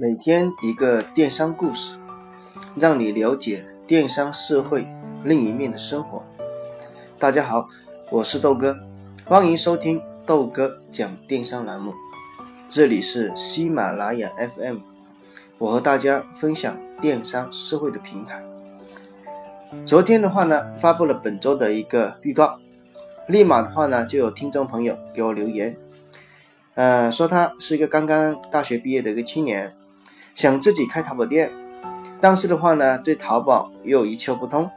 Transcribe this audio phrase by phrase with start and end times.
[0.00, 1.98] 每天一个电商故事，
[2.76, 4.86] 让你了解电商社会
[5.24, 6.24] 另一面的生活。
[7.18, 7.68] 大家好，
[8.12, 8.78] 我是豆哥，
[9.24, 11.92] 欢迎收听豆哥讲电商栏目。
[12.68, 14.76] 这里是喜马拉雅 FM，
[15.58, 18.44] 我和大家分享电商社会的平台。
[19.84, 22.60] 昨天的话呢，发布了本周的一个预告，
[23.26, 25.76] 立马的话呢，就有听众朋友给我留言。
[26.76, 29.74] 呃，说他是一个刚刚大学毕业的一个青年，
[30.38, 31.50] 想自己开淘宝店，
[32.20, 34.70] 但是的话呢，对淘宝又一窍不通，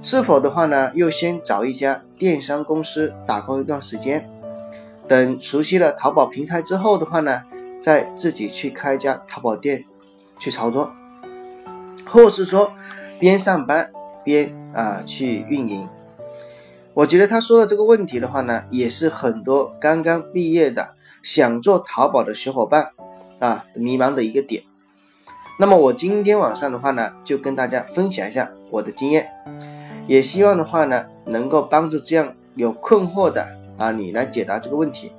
[0.00, 4.30] 是否的话呢，又先找一家电商公司打工一段时间，
[5.08, 7.42] 等熟悉了淘宝平台之后的话呢，
[7.82, 9.84] 再自己去开一家淘宝店
[10.38, 10.92] 去操作，
[12.06, 12.72] 或是说
[13.18, 13.90] 边上班
[14.22, 15.88] 边啊去运营。
[16.94, 20.94] 我觉得他说的这个问题的话呢，也是很多刚刚毕业的。
[21.24, 22.90] 想做淘宝的小伙伴
[23.40, 24.62] 啊，迷茫的一个点。
[25.58, 29.30] 那么我今天晚上的话呢，就跟大家分享一下我的经验，
[30.06, 35.12] 也希望的话呢，能够帮助这样有困惑的啊你来解答这个问题。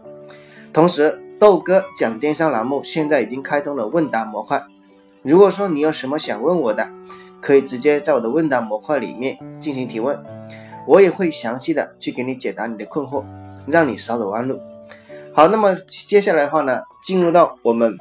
[0.71, 4.63] 同时，豆哥讲电商栏目现在已经开通了问答模块，
[5.23, 6.87] 如果说你有什么想问我的，
[7.41, 10.23] 可以直接在我的问答模块里面进行提问，
[10.85, 13.23] 我也会详细的去给你解答你的困惑，
[13.65, 14.59] 让你少走弯路。
[15.33, 17.97] 好，那么接下来的话呢，进入到我们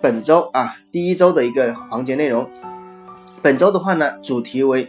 [0.00, 2.48] 本周啊第一周的一个环节内容。
[3.42, 4.88] 本周的话呢，主题为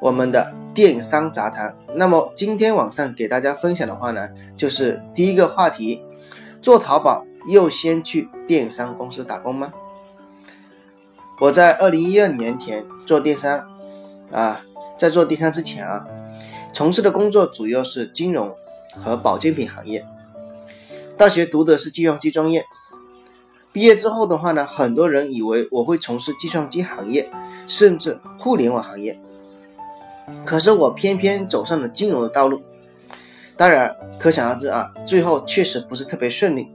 [0.00, 1.76] 我们的电商杂谈。
[1.94, 6.02] 那么今天晚上给大家分享的话呢，就是第一个话题：
[6.62, 9.72] 做淘宝又先去电商公司打工吗？
[11.40, 13.68] 我在二零一二年前做电商
[14.32, 14.62] 啊，
[14.98, 16.06] 在做电商之前啊，
[16.72, 18.54] 从事的工作主要是金融
[19.02, 20.06] 和保健品行业。
[21.16, 22.64] 大学读的是计算机专业，
[23.72, 27.30] 毕业之后的话呢，很多人以为我会从事计算机行业，
[27.66, 29.18] 甚至互联网行业。
[30.44, 32.60] 可是我偏偏走上了金融的道路，
[33.56, 36.72] 当然可想而知啊，最后确实不是特别顺利。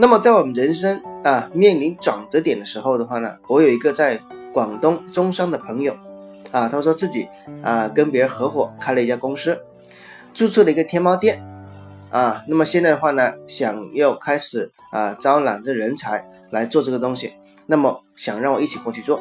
[0.00, 4.20] 那么在我们人生啊面临转折点的时候的话呢，我有一个在
[4.52, 5.94] 广东中山的朋友
[6.50, 7.28] 啊，他说自己
[7.62, 9.60] 啊跟别人合伙开了一家公司，
[10.32, 11.44] 注册了一个天猫店。
[12.10, 17.32] 啊，那么现在的话呢，想要开始啊招揽这人才来做这个东西，
[17.66, 19.20] 那么想让我一起过去做，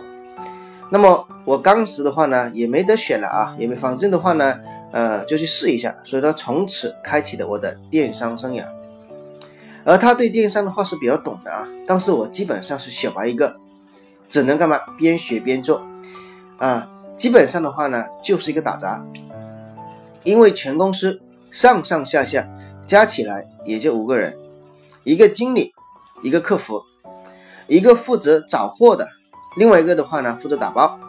[0.91, 4.59] 那么我当时的话呢也没得选了啊，也没反正的话呢，
[4.91, 8.63] 呃就去试一下，所以说从此开启了我的电商生涯。
[9.83, 13.55] 而他对电商的话是比较懂的啊，当时我基本上是小白一个，
[14.29, 15.81] 只能干嘛边学边做
[16.59, 19.03] 啊，基本上的话呢就是一个打杂，
[20.23, 21.19] 因为全公司
[21.49, 22.47] 上上下下。
[22.85, 24.37] 加起来也就五个人，
[25.03, 25.73] 一个经理，
[26.21, 26.83] 一个客服，
[27.67, 29.07] 一个负责找货的，
[29.57, 30.99] 另外一个的话呢负责打包，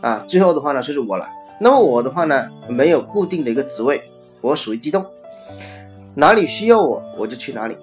[0.00, 1.28] 啊，最后的话呢就是我了。
[1.60, 4.10] 那么我的话呢没有固定的一个职位，
[4.40, 5.06] 我属于机动，
[6.14, 7.76] 哪里需要我我就去哪里。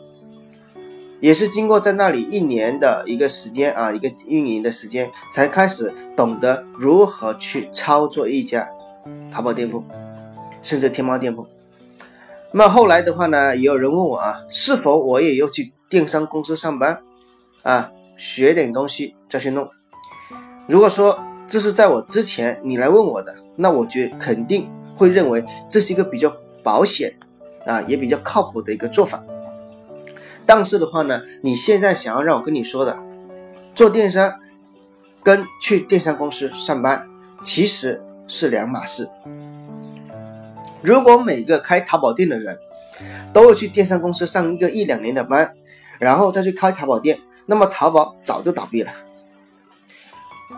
[1.19, 8.69] 也是经过在那里一年的一个时间啊，一个运营的时间，才开始懂得如何去操作一家
[9.31, 9.83] 淘宝店铺，
[10.61, 11.47] 甚至天猫店铺。
[12.55, 17.01] 那么后来的话呢，也有人问我啊，是否我也要去电商公司上班
[17.63, 19.67] 啊，学点东西再去弄。
[20.67, 26.31] 如果说这是在我之前你来问我的，那我觉肯定会认为这是一个比较
[26.61, 27.17] 保险
[27.65, 29.23] 啊，也比较靠谱的一个做法。
[30.45, 32.99] 但是的话呢，你现在想要让我跟你说的，
[33.73, 34.31] 做电商
[35.23, 37.07] 跟去电商公司上班
[37.43, 39.09] 其实是两码事。
[40.83, 42.59] 如果每个开淘宝店的人
[43.31, 45.55] 都要去电商公司上一个一两年的班，
[45.99, 48.91] 然后再去开淘宝店，那么淘宝早就倒闭了。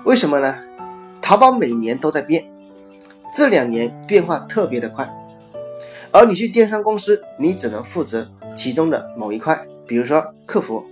[0.03, 0.57] 为什么呢？
[1.21, 2.45] 淘宝每年都在变，
[3.33, 5.07] 这两年变化特别的快，
[6.11, 10.85] 而你去电商公司，你只能负责其中的某一块，比如说客服，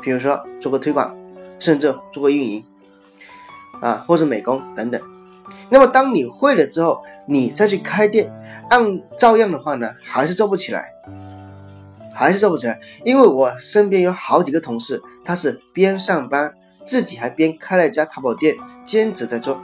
[0.00, 1.16] 比如说做个推广，
[1.58, 2.64] 甚至做个运营，
[3.80, 5.00] 啊，或者美工等等。
[5.68, 8.32] 那么当你会了之后，你再去开店，
[8.70, 10.92] 按照样的话呢，还是做不起来，
[12.12, 12.80] 还是做不起来。
[13.04, 16.54] 因为我身边有好几个同事，他是边上班，
[16.84, 19.60] 自己还边开了一家淘宝店，兼职在做。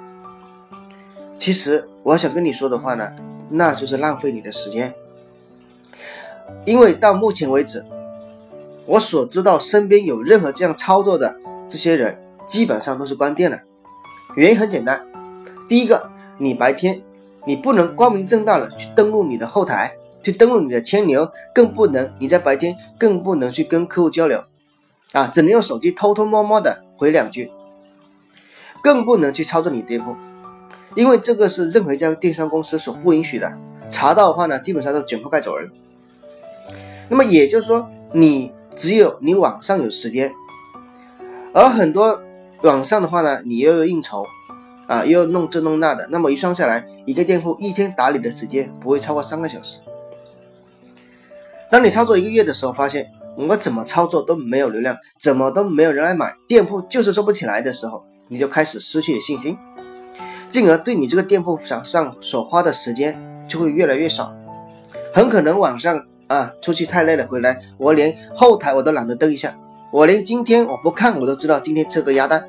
[1.37, 3.13] 其实我想跟你说的话呢，
[3.51, 4.95] 那就是浪费你的时间。
[6.65, 7.85] 因为到目前为止，
[8.87, 11.37] 我所知道身边有任何这样操作的
[11.69, 12.17] 这些人，
[12.47, 13.59] 基本上都是关店了。
[14.37, 15.05] 原因很简单。
[15.69, 17.03] 第一个，你白天
[17.47, 24.45] 你不能光明正大的去登录你的后台，去登录你的千牛，更不能你在白天更不能去跟客户交流，
[25.13, 27.51] 啊，只能用手机偷偷摸摸的回两句，
[28.83, 30.15] 更不能去操作你店铺，
[30.95, 33.59] 因为这个是任何一家电商公司所不允许的。
[33.89, 35.71] 查到的话呢，基本上都卷铺盖走人。
[37.09, 40.33] 那么也就是说，你只有你网上有时间，
[41.53, 42.21] 而很多
[42.63, 44.27] 网上的话呢，你又有应酬，
[44.87, 49.79] 啊，又要弄这弄那的，那么一算下来，一个店铺一天打理的时间不会超过三个小时。
[51.71, 59.59] 当你操作一个月的时候，发现我怎么操作都没有流量，怎么都没有人来买，店铺就是做不起来的时候，你就开始失去信心，
[60.49, 64.35] 进而对你这个店铺上上所花的时间就会越来越少，
[65.13, 66.07] 很可能晚上。
[66.29, 69.57] 啊，出去太累了，回来我连后台我都懒得登一下，
[69.93, 72.49] 我连今天我不看我都知道今天这个鸭蛋，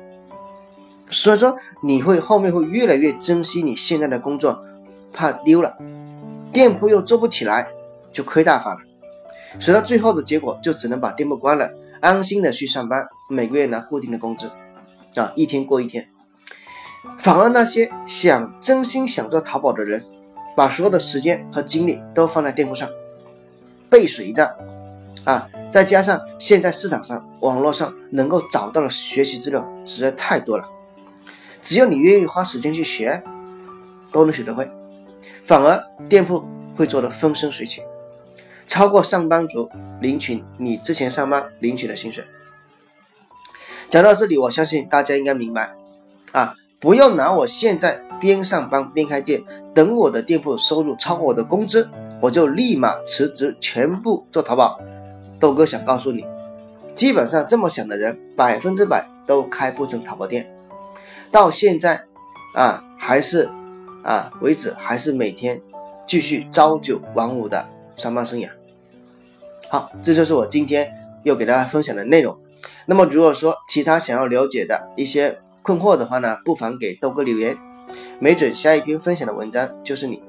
[1.10, 4.64] 所以说你会后面会越来越珍惜你现在的工作，
[5.12, 5.76] 怕丢了，
[6.52, 7.68] 店铺又做不起来，
[8.12, 8.80] 就亏大发了，
[9.58, 11.70] 所以到最后的结果就只能把店铺关了，
[12.00, 14.50] 安心的去上班，每个月拿固定的工资，
[15.16, 16.08] 啊，一天过一天，
[17.18, 20.04] 反而那些想真心想做淘宝的人，
[20.56, 22.88] 把所有的时间和精力都放在店铺上。
[23.90, 24.54] 背水一战
[25.24, 25.48] 啊！
[25.70, 30.68] 再加上现在市场上、网络上能够找到的学习资料实在太多了，
[31.68, 33.22] 只要你愿意花时间去学，
[34.10, 34.66] 都能学得会。
[35.44, 36.42] 反而店铺
[36.74, 37.82] 会做得风生水起，
[38.66, 39.68] 超过上班族
[40.00, 42.24] 领取你之前上班领取的薪水。
[43.90, 45.76] 讲到这里，我相信大家应该明白
[46.32, 46.54] 啊！
[46.80, 49.42] 不要拿我现在边上班边开店，
[49.74, 51.90] 等我的店铺收入超过我的工资。
[52.22, 54.80] 我就立马辞职，全部做淘宝。
[55.38, 56.24] 豆哥想告诉你，
[56.94, 60.50] 基本上这么想的人，百分之百都开不成淘宝店。
[61.30, 62.04] 到现在
[62.54, 63.50] 啊，还是
[64.02, 65.60] 啊为止，还是每天
[66.06, 68.48] 继续朝九晚五的上班生涯。
[69.70, 70.90] 好，这就是我今天
[71.24, 72.36] 又给大家分享的内容。
[72.86, 77.56] 那么，如果说其他想要了解的一些困惑的话呢，不妨给豆哥留言，
[78.18, 80.22] 没准下一篇分享的文章就是你。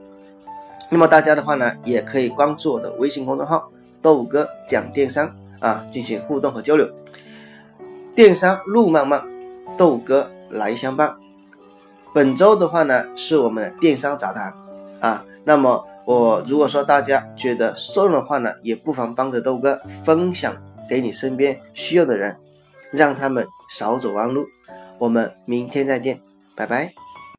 [0.92, 6.90] 那么大家的话呢，也可以关注我的微信公众号“豆哥讲电商”啊，进行互动和交流。
[8.14, 9.24] 电商路漫漫，
[9.78, 11.16] 豆哥来相伴。
[12.14, 14.54] 本周的话呢，是我们的电商杂谈
[15.00, 15.26] 啊。
[15.46, 20.54] 那么我如果说大家觉得顺的话呢，也不妨帮着豆哥分享
[20.90, 22.38] 给你身边需要的人，
[22.92, 24.48] 让他们少走弯路。
[24.98, 26.20] 我们明天再见，
[26.56, 27.09] 拜拜。